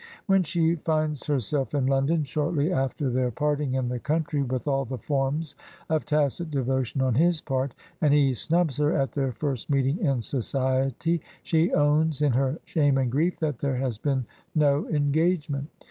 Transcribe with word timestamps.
When 0.25 0.41
she 0.41 0.77
finds 0.77 1.27
her 1.27 1.39
self 1.39 1.75
in 1.75 1.85
London, 1.85 2.23
shortly 2.23 2.73
after 2.73 3.11
their 3.11 3.29
parting 3.29 3.75
in 3.75 3.87
the 3.87 3.99
country 3.99 4.41
with 4.41 4.67
all 4.67 4.83
the 4.83 4.97
forms 4.97 5.53
of 5.89 6.07
tacit 6.07 6.49
devotion, 6.49 7.01
on 7.01 7.13
his 7.13 7.39
part, 7.39 7.75
and 8.01 8.11
he 8.11 8.33
snubs 8.33 8.77
her 8.77 8.93
at 8.97 9.11
their 9.11 9.31
first 9.31 9.69
meeting 9.69 9.99
in 9.99 10.19
society, 10.21 11.21
she 11.43 11.71
owns 11.73 12.23
in 12.23 12.31
her 12.33 12.57
shame 12.65 12.97
and 12.97 13.11
grief, 13.11 13.37
that 13.41 13.59
there 13.59 13.75
has 13.77 13.99
been 13.99 14.25
no 14.55 14.87
engage 14.89 15.51
ment. 15.51 15.67